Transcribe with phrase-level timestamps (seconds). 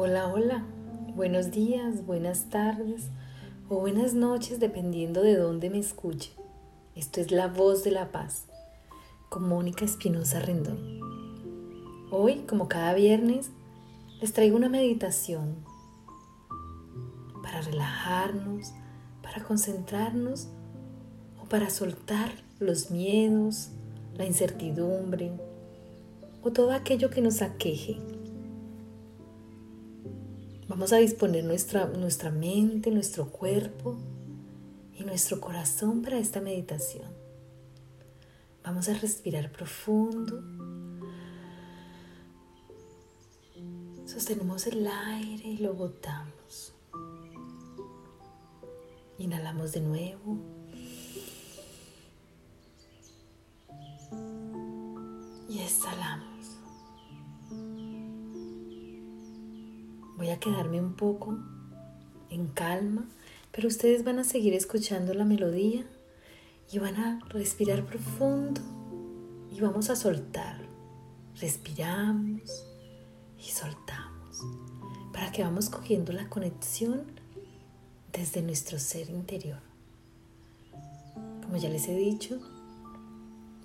[0.00, 0.62] Hola, hola.
[1.16, 3.08] Buenos días, buenas tardes
[3.68, 6.30] o buenas noches dependiendo de dónde me escuche.
[6.94, 8.44] Esto es La Voz de la Paz
[9.28, 11.00] con Mónica Espinosa Rendón.
[12.12, 13.50] Hoy, como cada viernes,
[14.20, 15.56] les traigo una meditación
[17.42, 18.72] para relajarnos,
[19.20, 20.46] para concentrarnos
[21.42, 22.30] o para soltar
[22.60, 23.70] los miedos,
[24.16, 25.32] la incertidumbre
[26.44, 27.98] o todo aquello que nos aqueje
[30.78, 33.96] Vamos a disponer nuestra, nuestra mente, nuestro cuerpo
[34.94, 37.10] y nuestro corazón para esta meditación.
[38.62, 40.40] Vamos a respirar profundo.
[44.06, 46.72] Sostenemos el aire y lo botamos.
[49.18, 50.38] Inhalamos de nuevo.
[55.48, 56.27] Y exhalamos.
[60.18, 61.38] Voy a quedarme un poco
[62.28, 63.06] en calma,
[63.52, 65.86] pero ustedes van a seguir escuchando la melodía
[66.72, 68.60] y van a respirar profundo
[69.48, 70.60] y vamos a soltar.
[71.40, 72.64] Respiramos
[73.38, 74.40] y soltamos
[75.12, 77.04] para que vamos cogiendo la conexión
[78.12, 79.60] desde nuestro ser interior.
[81.44, 82.40] Como ya les he dicho,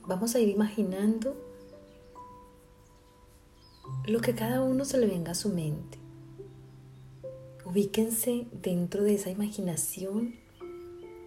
[0.06, 1.36] vamos a ir imaginando
[4.06, 6.03] lo que cada uno se le venga a su mente.
[7.74, 10.36] Ubíquense dentro de esa imaginación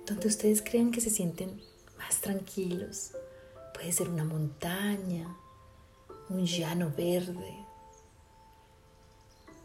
[0.06, 1.60] donde ustedes crean que se sienten
[1.98, 3.10] más tranquilos.
[3.74, 5.36] Puede ser una montaña,
[6.28, 7.66] un llano verde,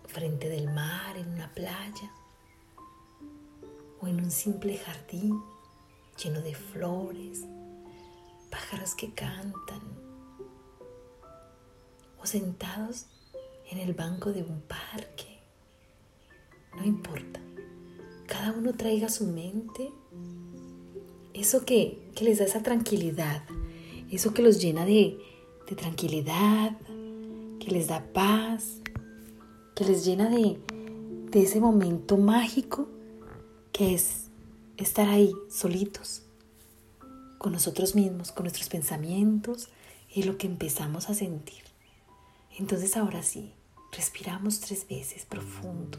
[0.07, 2.11] frente del mar, en una playa
[4.01, 5.39] o en un simple jardín
[6.17, 7.41] lleno de flores,
[8.49, 9.83] pájaros que cantan
[12.19, 13.05] o sentados
[13.69, 15.30] en el banco de un parque
[16.75, 17.39] no importa.
[18.27, 19.91] Cada uno traiga su mente
[21.33, 23.43] eso que, les da esa tranquilidad,
[24.11, 25.17] eso que los llena de,
[25.67, 26.77] de tranquilidad,
[27.59, 28.79] que les da paz,
[29.75, 30.59] que les llena de,
[31.31, 32.87] de ese momento mágico
[33.71, 34.27] que es
[34.77, 36.23] estar ahí solitos,
[37.37, 39.69] con nosotros mismos, con nuestros pensamientos
[40.13, 41.63] y lo que empezamos a sentir.
[42.59, 43.53] Entonces ahora sí,
[43.91, 45.97] respiramos tres veces profundo.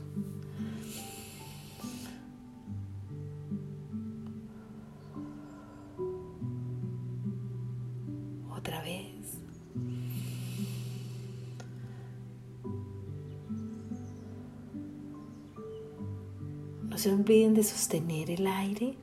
[17.03, 18.95] Se olviden de sostener el aire,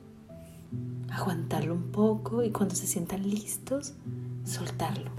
[1.10, 3.92] aguantarlo un poco y cuando se sientan listos,
[4.42, 5.10] soltarlo.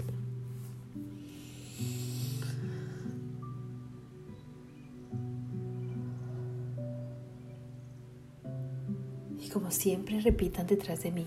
[9.40, 11.26] Y como siempre repitan detrás de mí,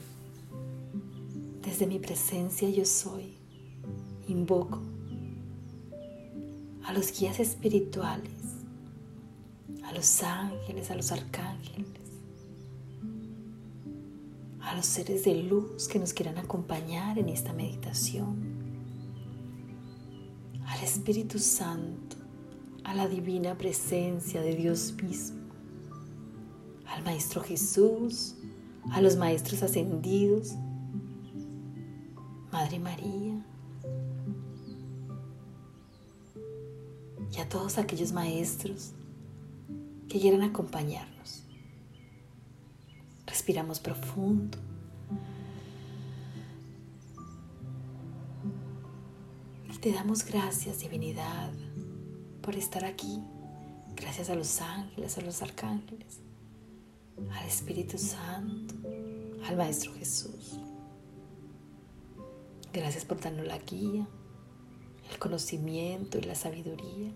[1.63, 3.33] desde mi presencia yo soy,
[4.27, 4.81] invoco
[6.83, 8.34] a los guías espirituales
[9.87, 11.85] a los ángeles, a los arcángeles,
[14.61, 18.55] a los seres de luz que nos quieran acompañar en esta meditación,
[20.65, 22.17] al Espíritu Santo,
[22.83, 25.41] a la divina presencia de Dios mismo,
[26.87, 28.35] al Maestro Jesús,
[28.91, 30.55] a los Maestros ascendidos,
[32.51, 33.45] Madre María,
[37.31, 38.93] y a todos aquellos maestros
[40.15, 41.43] que quieran acompañarnos.
[43.27, 44.57] Respiramos profundo.
[49.69, 51.51] Y te damos gracias, divinidad,
[52.41, 53.21] por estar aquí.
[53.97, 56.21] Gracias a los ángeles, a los arcángeles,
[57.33, 58.73] al Espíritu Santo,
[59.45, 60.61] al Maestro Jesús.
[62.71, 64.07] Gracias por darnos la guía,
[65.11, 67.11] el conocimiento y la sabiduría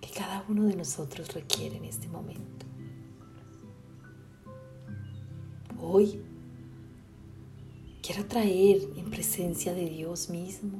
[0.00, 2.66] que cada uno de nosotros requiere en este momento.
[5.80, 6.20] Hoy
[8.02, 10.78] quiero traer en presencia de Dios mismo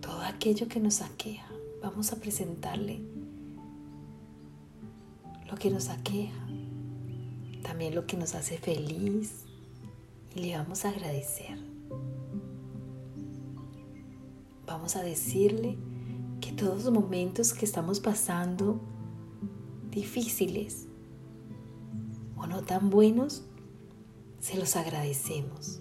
[0.00, 1.48] todo aquello que nos aqueja.
[1.82, 3.00] Vamos a presentarle
[5.48, 6.46] lo que nos aqueja,
[7.62, 9.44] también lo que nos hace feliz
[10.34, 11.67] y le vamos a agradecer
[14.96, 15.76] a decirle
[16.40, 18.80] que todos los momentos que estamos pasando
[19.90, 20.86] difíciles
[22.36, 23.44] o no tan buenos,
[24.40, 25.80] se los agradecemos.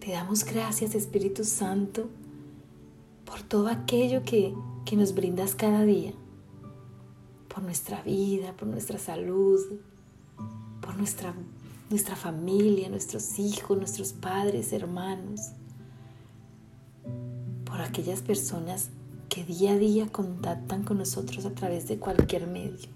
[0.00, 2.08] Te damos gracias, Espíritu Santo,
[3.24, 4.54] por todo aquello que,
[4.84, 6.12] que nos brindas cada día,
[7.46, 9.60] por nuestra vida, por nuestra salud,
[10.80, 11.34] por nuestra,
[11.90, 15.52] nuestra familia, nuestros hijos, nuestros padres, hermanos,
[17.78, 18.90] por aquellas personas
[19.28, 22.88] que día a día contactan con nosotros a través de cualquier medio.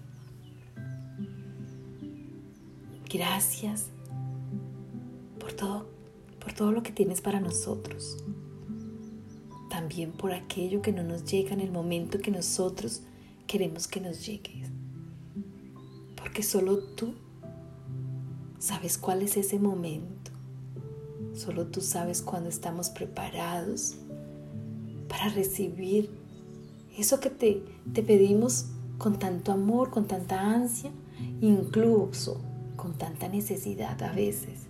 [3.09, 3.85] Gracias
[5.39, 5.87] por todo,
[6.37, 8.17] por todo lo que tienes para nosotros.
[9.69, 13.03] También por aquello que no nos llega en el momento que nosotros
[13.47, 14.65] queremos que nos llegue.
[16.17, 17.13] Porque solo tú
[18.59, 20.31] sabes cuál es ese momento.
[21.33, 23.95] Solo tú sabes cuándo estamos preparados
[25.13, 26.09] para recibir
[26.97, 27.63] eso que te,
[27.93, 28.65] te pedimos
[28.97, 30.89] con tanto amor, con tanta ansia,
[31.39, 32.41] incluso
[32.75, 34.61] con tanta necesidad a veces.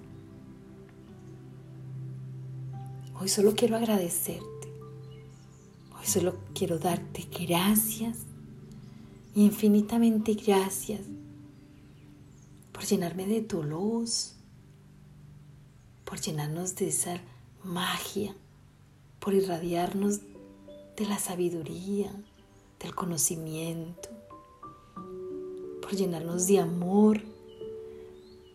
[3.17, 4.43] Hoy solo quiero agradecerte.
[5.97, 8.17] Hoy solo quiero darte gracias,
[9.35, 11.03] infinitamente gracias,
[12.73, 14.33] por llenarme de tu luz,
[16.03, 17.21] por llenarnos de esa
[17.63, 18.35] magia,
[19.21, 20.19] por irradiarnos
[20.97, 22.11] de la sabiduría,
[22.79, 24.09] del conocimiento,
[25.81, 27.21] por llenarnos de amor,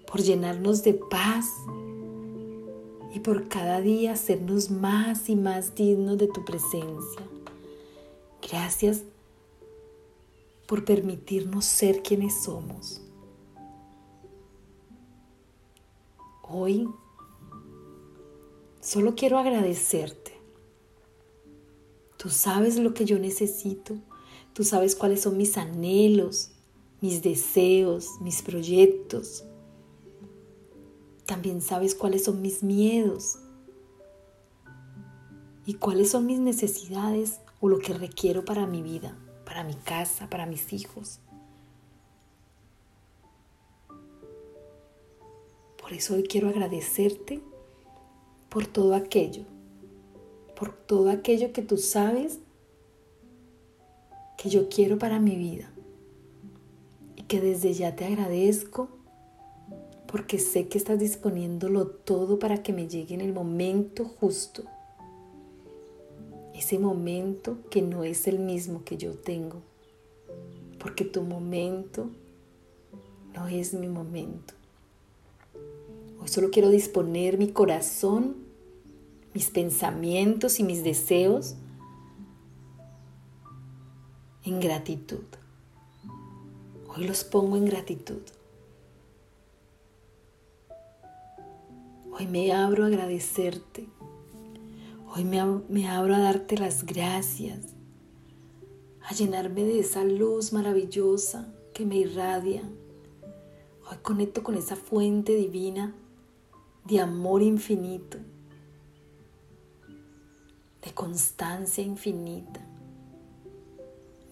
[0.06, 1.46] por llenarnos de paz
[3.14, 7.22] y por cada día hacernos más y más dignos de tu presencia.
[8.42, 9.02] Gracias
[10.66, 13.00] por permitirnos ser quienes somos.
[16.42, 16.88] Hoy
[18.80, 20.27] solo quiero agradecerte.
[22.18, 23.96] Tú sabes lo que yo necesito.
[24.52, 26.50] Tú sabes cuáles son mis anhelos,
[27.00, 29.44] mis deseos, mis proyectos.
[31.24, 33.38] También sabes cuáles son mis miedos
[35.64, 40.28] y cuáles son mis necesidades o lo que requiero para mi vida, para mi casa,
[40.28, 41.20] para mis hijos.
[45.80, 47.42] Por eso hoy quiero agradecerte
[48.48, 49.44] por todo aquello,
[50.58, 52.40] por todo aquello que tú sabes
[54.36, 55.70] que yo quiero para mi vida
[57.14, 58.88] y que desde ya te agradezco
[60.10, 64.64] porque sé que estás disponiéndolo todo para que me llegue en el momento justo.
[66.54, 69.60] Ese momento que no es el mismo que yo tengo,
[70.80, 72.10] porque tu momento
[73.34, 74.54] no es mi momento.
[76.20, 78.47] Hoy solo quiero disponer mi corazón,
[79.34, 81.56] mis pensamientos y mis deseos
[84.44, 85.24] en gratitud.
[86.88, 88.22] Hoy los pongo en gratitud.
[92.12, 93.88] Hoy me abro a agradecerte.
[95.14, 97.74] Hoy me, abro a darte las gracias,
[99.02, 102.62] a llenarme de esa luz maravillosa que me irradia.
[103.90, 105.94] Hoy conecto con esa fuente divina
[106.84, 108.18] de amor infinito,
[110.88, 112.60] de constancia infinita,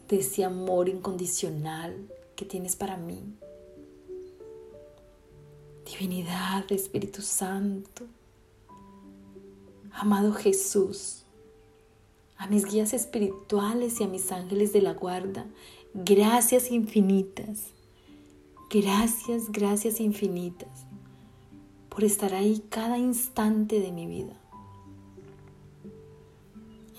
[0.09, 1.95] de ese amor incondicional
[2.35, 3.23] que tienes para mí.
[5.85, 8.05] Divinidad, Espíritu Santo,
[9.93, 11.25] amado Jesús,
[12.39, 15.45] a mis guías espirituales y a mis ángeles de la guarda,
[15.93, 17.67] gracias infinitas,
[18.71, 20.87] gracias, gracias infinitas
[21.91, 24.41] por estar ahí cada instante de mi vida,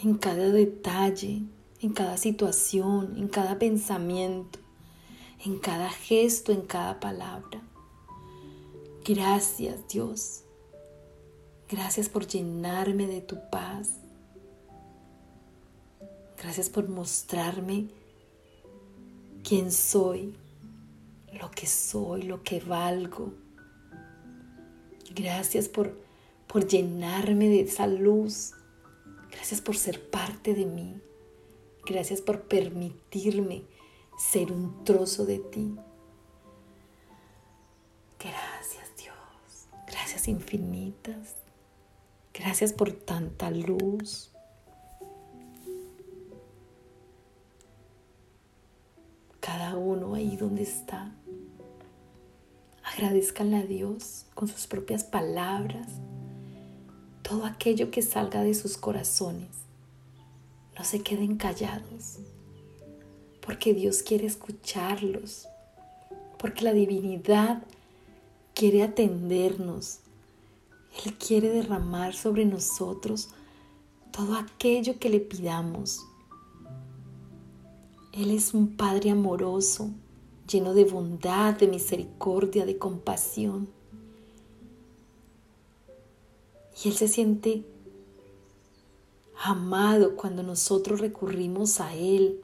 [0.04, 1.44] en cada detalle,
[1.82, 4.60] en cada situación, en cada pensamiento,
[5.46, 7.62] en cada gesto, en cada palabra.
[9.06, 10.44] Gracias Dios.
[11.70, 13.94] Gracias por llenarme de tu paz.
[16.42, 17.88] Gracias por mostrarme
[19.44, 20.36] quién soy,
[21.40, 23.34] lo que soy, lo que valgo.
[25.16, 25.98] Gracias por,
[26.48, 28.52] por llenarme de esa luz.
[29.38, 31.02] Gracias por ser parte de mí.
[31.86, 33.64] Gracias por permitirme
[34.18, 35.78] ser un trozo de ti.
[40.28, 41.36] infinitas.
[42.34, 44.32] Gracias por tanta luz.
[49.40, 51.12] Cada uno ahí donde está.
[52.84, 55.88] Agradezcanle a Dios con sus propias palabras.
[57.28, 59.50] Todo aquello que salga de sus corazones.
[60.78, 62.20] No se queden callados.
[63.42, 65.48] Porque Dios quiere escucharlos.
[66.38, 67.64] Porque la divinidad
[68.54, 70.00] quiere atendernos
[71.06, 73.30] Él quiere derramar sobre nosotros
[74.12, 76.04] todo aquello que le pidamos.
[78.14, 79.92] Él es un Padre amoroso,
[80.50, 83.70] lleno de bondad, de misericordia, de compasión.
[86.84, 87.66] Y Él se siente
[89.44, 92.42] amado cuando nosotros recurrimos a Él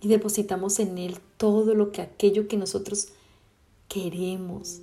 [0.00, 3.08] y depositamos en Él todo lo que aquello que nosotros
[3.88, 4.80] queremos.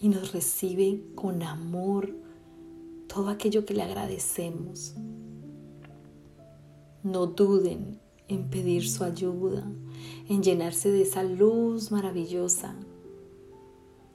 [0.00, 2.12] Y nos recibe con amor
[3.06, 4.94] todo aquello que le agradecemos.
[7.02, 9.70] No duden en pedir su ayuda,
[10.28, 12.74] en llenarse de esa luz maravillosa.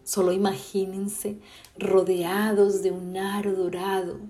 [0.07, 1.37] Solo imagínense
[1.77, 4.21] rodeados de un aro dorado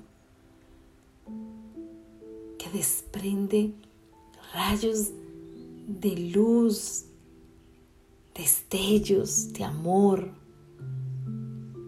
[2.58, 3.76] que desprende
[4.56, 5.12] rayos
[5.88, 7.06] de luz,
[8.34, 10.32] destellos de amor,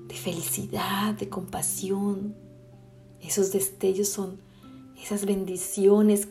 [0.08, 2.36] de felicidad, de compasión.
[3.24, 4.40] Esos destellos son
[5.02, 6.28] esas bendiciones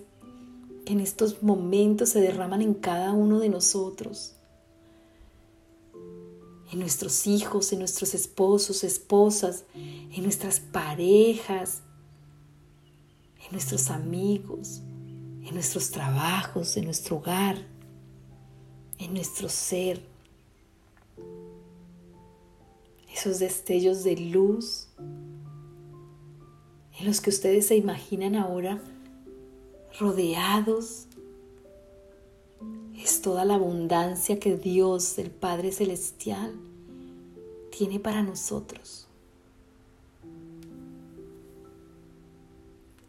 [0.86, 4.37] que en estos momentos se derraman en cada uno de nosotros,
[6.70, 11.82] en nuestros hijos, en nuestros esposos, esposas, en nuestras parejas,
[13.44, 14.82] en nuestros amigos,
[15.42, 17.56] en nuestros trabajos, en nuestro hogar,
[18.98, 20.02] en nuestro ser.
[23.12, 24.88] Esos destellos de luz
[26.98, 28.80] en los que ustedes se imaginan ahora
[29.98, 31.07] rodeados.
[33.02, 36.52] Es toda la abundancia que Dios, el Padre Celestial,
[37.70, 39.06] tiene para nosotros.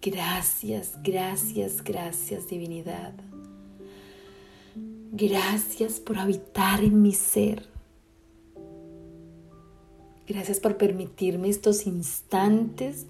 [0.01, 3.13] Gracias, gracias, gracias divinidad.
[5.12, 7.67] Gracias por habitar en mi ser.
[10.27, 13.08] Gracias por permitirme estos instantes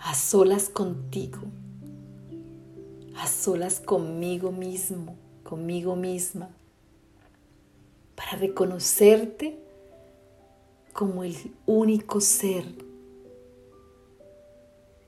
[0.00, 1.38] a solas contigo,
[3.18, 6.50] a solas conmigo mismo, conmigo misma,
[8.14, 9.58] para reconocerte
[10.92, 11.34] como el
[11.66, 12.64] único ser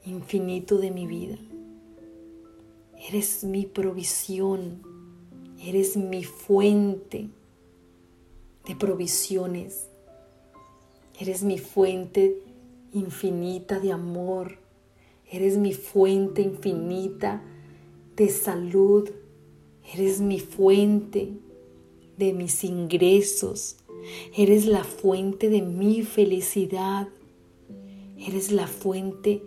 [0.05, 1.39] infinito de mi vida.
[3.09, 4.83] Eres mi provisión,
[5.65, 7.29] eres mi fuente
[8.67, 9.89] de provisiones,
[11.19, 12.43] eres mi fuente
[12.93, 14.59] infinita de amor,
[15.31, 17.60] eres mi fuente infinita de
[18.29, 19.09] salud,
[19.95, 21.33] eres mi fuente
[22.17, 23.77] de mis ingresos,
[24.37, 27.09] eres la fuente de mi felicidad,
[28.19, 29.43] eres la fuente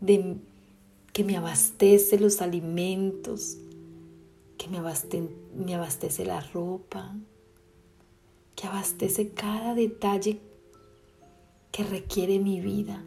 [0.00, 0.36] de,
[1.12, 3.58] que me abastece los alimentos,
[4.56, 4.80] que me,
[5.54, 7.14] me abastece la ropa,
[8.56, 10.40] que abastece cada detalle
[11.70, 13.04] que requiere mi vida.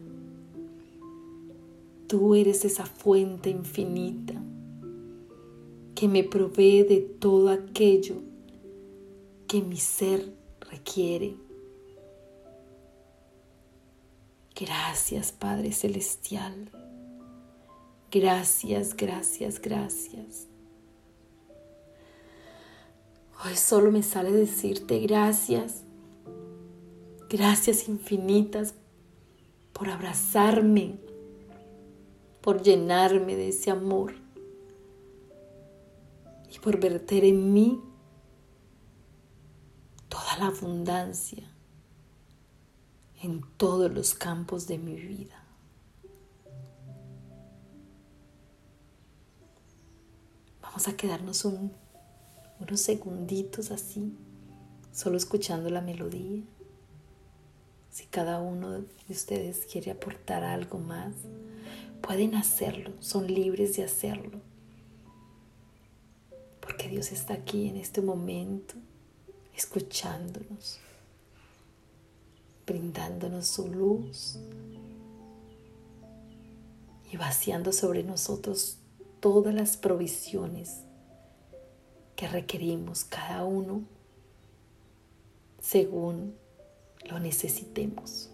[2.06, 4.40] Tú eres esa fuente infinita
[5.96, 8.16] que me provee de todo aquello
[9.48, 11.36] que mi ser requiere.
[14.54, 16.70] Gracias Padre Celestial.
[18.10, 20.46] Gracias, gracias, gracias.
[23.44, 25.82] Hoy solo me sale decirte gracias.
[27.30, 28.74] Gracias infinitas
[29.72, 30.98] por abrazarme,
[32.42, 34.25] por llenarme de ese amor
[36.56, 37.82] y por verter en mí
[40.08, 41.44] toda la abundancia
[43.22, 45.42] en todos los campos de mi vida.
[50.62, 54.14] Vamos a quedarnos unos segunditos así,
[54.92, 56.42] solo escuchando la melodía.
[57.90, 61.14] Si cada uno de ustedes quiere aportar algo más,
[62.02, 64.40] pueden hacerlo, son libres de hacerlo.
[66.66, 68.74] Porque Dios está aquí en este momento,
[69.54, 70.80] escuchándonos,
[72.66, 74.40] brindándonos su luz
[77.08, 78.78] y vaciando sobre nosotros
[79.20, 80.80] todas las provisiones
[82.16, 83.84] que requerimos cada uno
[85.60, 86.34] según
[87.08, 88.30] lo necesitemos.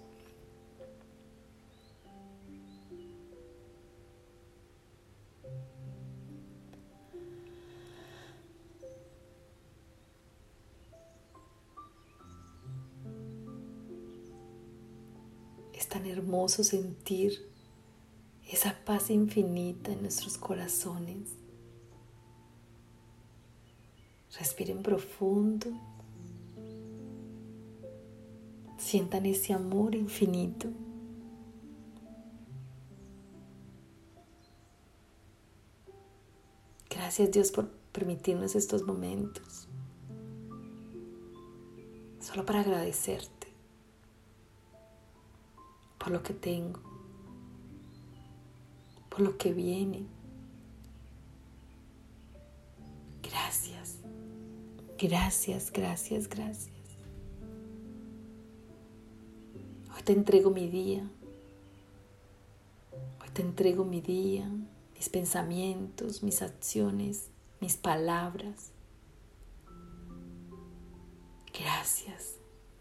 [16.49, 17.49] Sentir
[18.51, 21.31] esa paz infinita en nuestros corazones.
[24.39, 25.69] Respiren profundo
[28.83, 30.69] sientan ese amor infinito.
[36.91, 39.69] Gracias Dios por permitirnos estos momentos.
[42.21, 43.42] Solo para agradecerte
[46.03, 46.81] por lo que tengo,
[49.09, 50.05] por lo que viene.
[53.23, 53.99] Gracias,
[54.99, 56.73] gracias, gracias, gracias.
[59.95, 61.09] Hoy te entrego mi día.
[63.21, 64.51] Hoy te entrego mi día,
[64.97, 67.29] mis pensamientos, mis acciones,
[67.61, 68.73] mis palabras.
[71.57, 72.39] Gracias,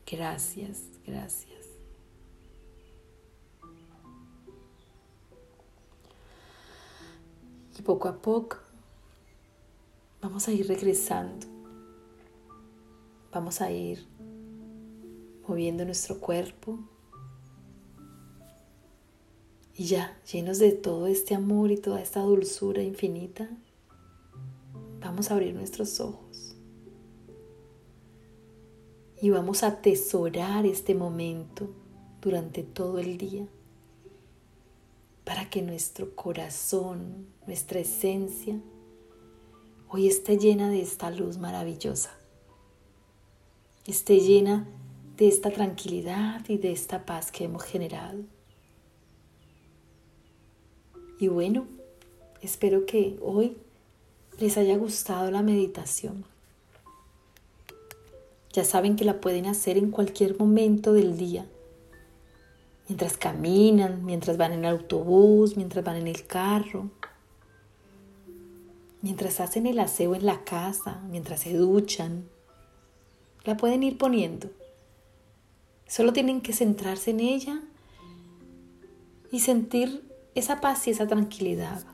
[0.08, 1.71] gracias, gracias.
[7.78, 8.58] Y poco a poco
[10.22, 11.48] vamos a ir regresando.
[13.32, 14.06] Vamos a ir
[15.48, 16.80] moviendo nuestro cuerpo.
[19.74, 23.50] Y ya, llenos de todo este amor y toda esta dulzura infinita,
[25.00, 26.56] vamos a abrir nuestros ojos.
[29.22, 31.70] Y vamos a atesorar este momento
[32.22, 33.48] durante todo el día
[35.24, 38.60] para que nuestro corazón, nuestra esencia,
[39.90, 42.12] hoy esté llena de esta luz maravillosa,
[43.86, 44.68] esté llena
[45.18, 48.20] de esta tranquilidad y de esta paz que hemos generado.
[51.20, 51.68] Y bueno,
[52.42, 53.56] espero que hoy
[54.40, 56.26] les haya gustado la meditación.
[58.54, 61.46] Ya saben que la pueden hacer en cualquier momento del día,
[62.92, 66.90] mientras caminan, mientras van en el autobús, mientras van en el carro,
[69.02, 72.28] mientras hacen el aseo en la casa, mientras se duchan.
[73.46, 74.50] La pueden ir poniendo.
[75.88, 77.62] Solo tienen que centrarse en ella
[79.32, 80.04] y sentir
[80.36, 81.86] esa paz y esa tranquilidad.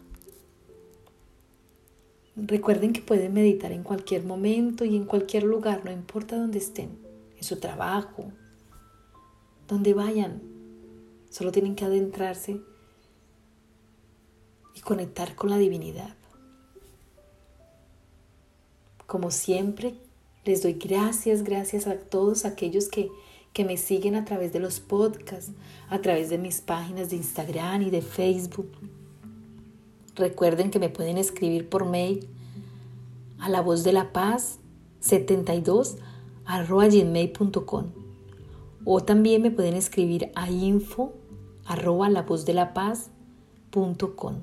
[2.36, 6.98] Recuerden que pueden meditar en cualquier momento y en cualquier lugar, no importa dónde estén,
[7.38, 8.32] en su trabajo,
[9.67, 10.57] donde vayan.
[11.38, 12.62] Solo tienen que adentrarse
[14.73, 16.15] y conectar con la divinidad.
[19.06, 19.93] Como siempre,
[20.45, 23.12] les doy gracias, gracias a todos aquellos que
[23.58, 25.52] que me siguen a través de los podcasts,
[25.89, 28.69] a través de mis páginas de Instagram y de Facebook.
[30.13, 32.28] Recuerden que me pueden escribir por mail
[33.39, 34.60] a la voz de la paz
[35.00, 35.97] 72
[36.45, 37.86] arroba gmail.com
[38.86, 41.13] o también me pueden escribir a info
[41.67, 44.36] arroba la voz de la paz.com.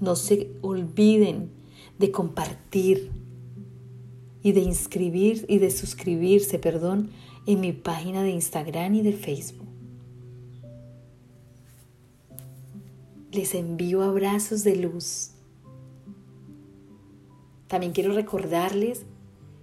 [0.00, 1.50] No se olviden
[1.98, 3.12] de compartir
[4.42, 7.10] y de inscribir y de suscribirse, perdón,
[7.46, 9.68] en mi página de Instagram y de Facebook.
[13.30, 15.30] Les envío abrazos de luz.
[17.68, 19.06] También quiero recordarles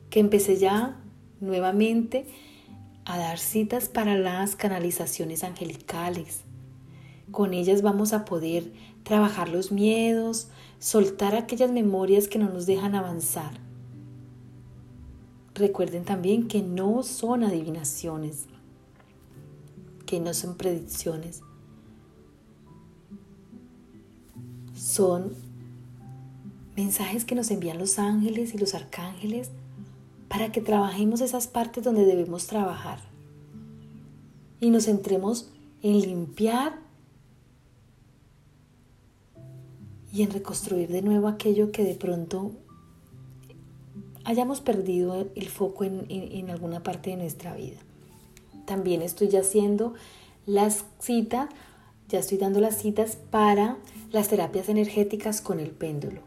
[0.09, 0.99] que empecé ya
[1.39, 2.25] nuevamente
[3.09, 6.41] a dar citas para las canalizaciones angelicales.
[7.31, 8.71] Con ellas vamos a poder
[9.03, 10.47] trabajar los miedos,
[10.79, 13.69] soltar aquellas memorias que no nos dejan avanzar
[15.59, 18.45] Recuerden también que no son adivinaciones,
[20.05, 21.41] que no son predicciones.
[24.73, 25.33] Son
[26.77, 29.51] mensajes que nos envían los ángeles y los arcángeles
[30.29, 32.99] para que trabajemos esas partes donde debemos trabajar
[34.59, 35.49] y nos centremos
[35.81, 36.79] en limpiar
[40.11, 42.51] y en reconstruir de nuevo aquello que de pronto
[44.23, 47.77] hayamos perdido el foco en, alguna parte de nuestra vida.
[48.65, 49.93] También estoy ya haciendo
[50.45, 51.49] las citas,
[52.07, 53.77] ya estoy dando las citas para
[54.11, 56.21] las terapias energéticas con el péndulo.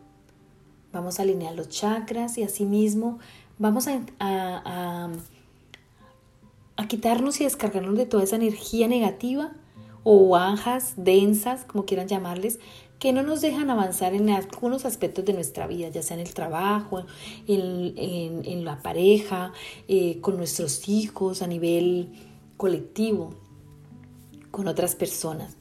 [0.92, 3.18] Vamos a alinear los chakras y asimismo
[3.58, 5.10] vamos a, a,
[6.76, 9.52] a quitarnos y descargarnos de toda esa energía negativa
[10.04, 12.58] o bajas, densas, como quieran llamarles,
[12.98, 16.34] que no nos dejan avanzar en algunos aspectos de nuestra vida, ya sea en el
[16.34, 17.04] trabajo,
[17.48, 19.52] en, la pareja,
[19.88, 22.12] eh, con nuestros hijos, a nivel
[22.56, 23.34] colectivo,
[24.52, 25.56] con otras personas.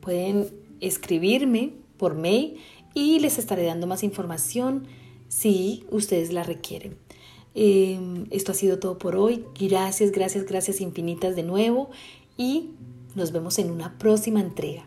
[0.00, 0.48] Pueden
[0.80, 2.60] escribirme por mail
[2.94, 4.86] y les estaré dando más información
[5.28, 6.96] si ustedes la requieren.
[7.54, 9.44] Em, esto ha sido todo por hoy.
[9.58, 11.90] Gracias, gracias, gracias infinitas de nuevo
[12.36, 12.70] y
[13.14, 14.86] nos vemos en una próxima entrega.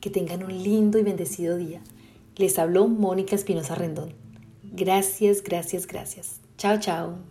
[0.00, 1.82] Que tengan un lindo y bendecido día.
[2.36, 4.14] Les habló Mónica Espinosa Rendón.
[4.62, 6.40] Gracias, gracias, gracias.
[6.56, 7.29] Chao, chao.